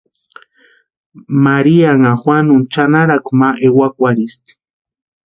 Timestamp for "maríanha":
1.43-2.11